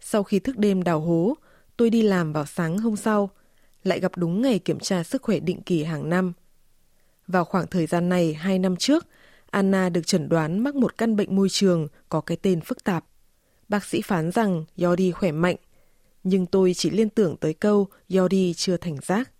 Sau 0.00 0.22
khi 0.22 0.38
thức 0.38 0.58
đêm 0.58 0.82
đào 0.82 1.00
hố, 1.00 1.34
tôi 1.76 1.90
đi 1.90 2.02
làm 2.02 2.32
vào 2.32 2.46
sáng 2.46 2.78
hôm 2.78 2.96
sau, 2.96 3.30
lại 3.82 4.00
gặp 4.00 4.12
đúng 4.16 4.42
ngày 4.42 4.58
kiểm 4.58 4.78
tra 4.78 5.02
sức 5.02 5.22
khỏe 5.22 5.40
định 5.40 5.62
kỳ 5.62 5.84
hàng 5.84 6.08
năm. 6.08 6.32
Vào 7.26 7.44
khoảng 7.44 7.66
thời 7.66 7.86
gian 7.86 8.08
này, 8.08 8.34
hai 8.34 8.58
năm 8.58 8.76
trước, 8.76 9.06
Anna 9.50 9.88
được 9.88 10.06
chẩn 10.06 10.28
đoán 10.28 10.58
mắc 10.58 10.74
một 10.74 10.98
căn 10.98 11.16
bệnh 11.16 11.36
môi 11.36 11.48
trường 11.48 11.88
có 12.08 12.20
cái 12.20 12.36
tên 12.42 12.60
phức 12.60 12.84
tạp. 12.84 13.04
Bác 13.68 13.84
sĩ 13.84 14.02
phán 14.02 14.30
rằng 14.30 14.64
Yodi 14.82 15.10
khỏe 15.10 15.32
mạnh, 15.32 15.56
nhưng 16.24 16.46
tôi 16.46 16.74
chỉ 16.74 16.90
liên 16.90 17.08
tưởng 17.08 17.36
tới 17.36 17.54
câu 17.54 17.88
Yodi 18.14 18.54
chưa 18.54 18.76
thành 18.76 18.96
giác. 19.02 19.30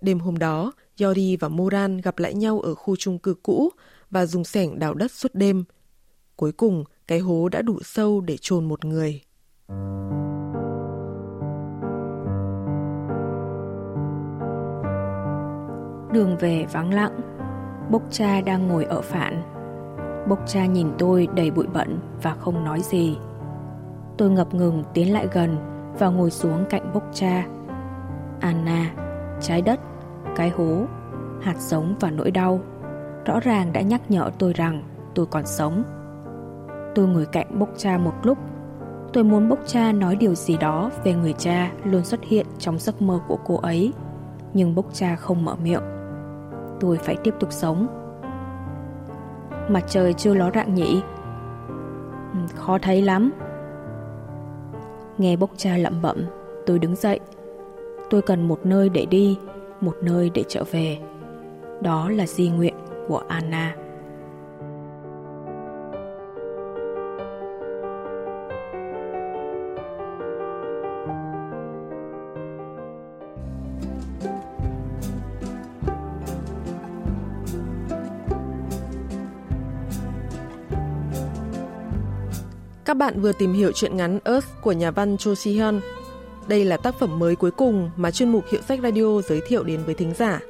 Đêm 0.00 0.20
hôm 0.20 0.38
đó, 0.38 0.72
Yodi 1.00 1.36
và 1.36 1.48
Moran 1.48 1.98
gặp 1.98 2.18
lại 2.18 2.34
nhau 2.34 2.60
ở 2.60 2.74
khu 2.74 2.96
chung 2.96 3.18
cư 3.18 3.34
cũ 3.42 3.70
và 4.10 4.26
dùng 4.26 4.44
sẻng 4.44 4.78
đào 4.78 4.94
đất 4.94 5.12
suốt 5.12 5.34
đêm. 5.34 5.64
Cuối 6.36 6.52
cùng, 6.52 6.84
cái 7.06 7.18
hố 7.18 7.48
đã 7.48 7.62
đủ 7.62 7.80
sâu 7.82 8.20
để 8.20 8.36
chôn 8.40 8.68
một 8.68 8.84
người. 8.84 9.20
Đường 16.12 16.36
về 16.36 16.66
vắng 16.72 16.94
lặng 16.94 17.20
Bốc 17.90 18.02
cha 18.10 18.40
đang 18.40 18.68
ngồi 18.68 18.84
ở 18.84 19.00
phản 19.00 19.42
Bốc 20.28 20.38
cha 20.46 20.66
nhìn 20.66 20.88
tôi 20.98 21.28
đầy 21.34 21.50
bụi 21.50 21.66
bẩn 21.66 21.98
và 22.22 22.34
không 22.34 22.64
nói 22.64 22.80
gì. 22.80 23.18
Tôi 24.16 24.30
ngập 24.30 24.54
ngừng 24.54 24.84
tiến 24.94 25.12
lại 25.12 25.28
gần 25.32 25.56
và 25.98 26.08
ngồi 26.08 26.30
xuống 26.30 26.64
cạnh 26.70 26.90
bốc 26.94 27.02
cha. 27.12 27.46
Anna, 28.40 28.90
trái 29.40 29.62
đất, 29.62 29.80
cái 30.36 30.50
hố, 30.50 30.84
hạt 31.40 31.56
giống 31.58 31.94
và 32.00 32.10
nỗi 32.10 32.30
đau 32.30 32.60
rõ 33.24 33.40
ràng 33.40 33.72
đã 33.72 33.80
nhắc 33.80 34.10
nhở 34.10 34.30
tôi 34.38 34.52
rằng 34.52 34.82
tôi 35.14 35.26
còn 35.26 35.46
sống. 35.46 35.82
Tôi 36.94 37.06
ngồi 37.06 37.26
cạnh 37.26 37.58
bốc 37.58 37.68
cha 37.76 37.98
một 37.98 38.14
lúc. 38.22 38.38
Tôi 39.12 39.24
muốn 39.24 39.48
bốc 39.48 39.58
cha 39.66 39.92
nói 39.92 40.16
điều 40.16 40.34
gì 40.34 40.56
đó 40.56 40.90
về 41.04 41.14
người 41.14 41.32
cha 41.32 41.72
luôn 41.84 42.04
xuất 42.04 42.24
hiện 42.24 42.46
trong 42.58 42.78
giấc 42.78 43.02
mơ 43.02 43.20
của 43.28 43.38
cô 43.44 43.56
ấy. 43.56 43.92
Nhưng 44.54 44.74
bốc 44.74 44.86
cha 44.92 45.16
không 45.16 45.44
mở 45.44 45.56
miệng. 45.62 45.82
Tôi 46.80 46.98
phải 46.98 47.16
tiếp 47.16 47.34
tục 47.40 47.52
sống. 47.52 47.86
Mặt 49.68 49.84
trời 49.88 50.12
chưa 50.12 50.34
ló 50.34 50.50
rạng 50.54 50.74
nhỉ? 50.74 51.02
Ừ, 52.32 52.38
khó 52.54 52.78
thấy 52.78 53.02
lắm. 53.02 53.32
Nghe 55.18 55.36
bốc 55.36 55.50
cha 55.56 55.76
lẩm 55.76 56.02
bẩm, 56.02 56.24
tôi 56.66 56.78
đứng 56.78 56.96
dậy. 56.96 57.20
Tôi 58.10 58.22
cần 58.22 58.48
một 58.48 58.60
nơi 58.64 58.88
để 58.88 59.06
đi, 59.06 59.38
một 59.80 59.96
nơi 60.02 60.30
để 60.34 60.44
trở 60.48 60.64
về. 60.70 60.98
Đó 61.80 62.10
là 62.10 62.26
di 62.26 62.48
nguyện 62.48 62.74
của 63.08 63.22
Anna. 63.28 63.74
Các 82.88 82.96
bạn 82.96 83.20
vừa 83.20 83.32
tìm 83.32 83.52
hiểu 83.52 83.72
truyện 83.72 83.96
ngắn 83.96 84.18
Earth 84.24 84.48
của 84.60 84.72
nhà 84.72 84.90
văn 84.90 85.16
Cho 85.18 85.34
Si-hyun. 85.34 85.80
Đây 86.46 86.64
là 86.64 86.76
tác 86.76 86.94
phẩm 86.98 87.18
mới 87.18 87.36
cuối 87.36 87.50
cùng 87.50 87.90
mà 87.96 88.10
chuyên 88.10 88.32
mục 88.32 88.44
Hiệu 88.50 88.62
sách 88.62 88.80
Radio 88.82 89.20
giới 89.28 89.40
thiệu 89.46 89.64
đến 89.64 89.80
với 89.84 89.94
thính 89.94 90.14
giả. 90.14 90.40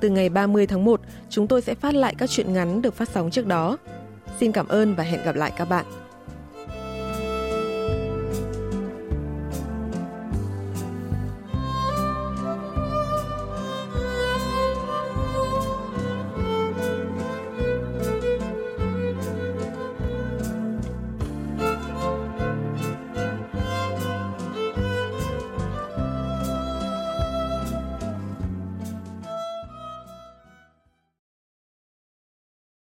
Từ 0.00 0.08
ngày 0.08 0.28
30 0.28 0.66
tháng 0.66 0.84
1, 0.84 1.00
chúng 1.30 1.46
tôi 1.46 1.62
sẽ 1.62 1.74
phát 1.74 1.94
lại 1.94 2.14
các 2.18 2.30
truyện 2.30 2.52
ngắn 2.52 2.82
được 2.82 2.94
phát 2.94 3.08
sóng 3.08 3.30
trước 3.30 3.46
đó. 3.46 3.76
Xin 4.40 4.52
cảm 4.52 4.68
ơn 4.68 4.94
và 4.94 5.04
hẹn 5.04 5.24
gặp 5.24 5.36
lại 5.36 5.52
các 5.56 5.64
bạn. 5.64 5.84